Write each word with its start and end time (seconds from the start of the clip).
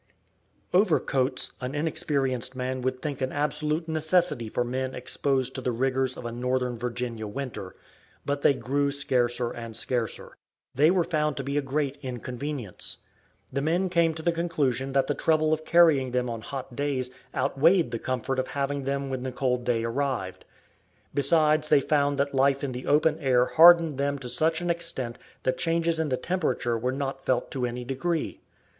Overcoats 0.73 1.51
an 1.61 1.75
inexperienced 1.75 2.55
man 2.55 2.81
would 2.81 3.03
think 3.03 3.21
an 3.21 3.31
absolute 3.31 3.87
necessity 3.87 4.49
for 4.49 4.63
men 4.63 4.95
exposed 4.95 5.53
to 5.53 5.61
the 5.61 5.71
rigors 5.71 6.17
of 6.17 6.25
a 6.25 6.31
northern 6.31 6.75
Virginia 6.75 7.27
winter, 7.27 7.75
but 8.25 8.41
they 8.41 8.55
grew 8.55 8.89
scarcer 8.89 9.51
and 9.51 9.77
scarcer; 9.77 10.33
they 10.73 10.89
were 10.89 11.03
found 11.03 11.37
to 11.37 11.43
be 11.43 11.55
a 11.55 11.61
great 11.61 11.99
inconvenience. 12.01 12.97
The 13.53 13.61
men 13.61 13.89
came 13.89 14.15
to 14.15 14.23
the 14.23 14.31
conclusion 14.31 14.93
that 14.93 15.05
the 15.05 15.13
trouble 15.13 15.53
of 15.53 15.65
carrying 15.65 16.09
them 16.09 16.31
on 16.31 16.41
hot 16.41 16.75
days 16.75 17.11
outweighed 17.35 17.91
the 17.91 17.99
comfort 17.99 18.39
of 18.39 18.47
having 18.47 18.85
them 18.85 19.11
when 19.11 19.21
the 19.21 19.31
cold 19.31 19.65
day 19.65 19.83
arrived. 19.83 20.45
Besides 21.13 21.69
they 21.69 21.79
found 21.79 22.17
that 22.17 22.33
life 22.33 22.63
in 22.63 22.71
the 22.71 22.87
open 22.87 23.19
air 23.19 23.45
hardened 23.45 23.99
them 23.99 24.17
to 24.17 24.29
such 24.29 24.61
an 24.61 24.71
extent 24.71 25.19
that 25.43 25.59
changes 25.59 25.99
in 25.99 26.09
the 26.09 26.17
temperature 26.17 26.75
were 26.75 26.91
not 26.91 27.23
felt 27.23 27.51
to 27.51 27.67
any 27.67 27.85
degree. 27.85 28.41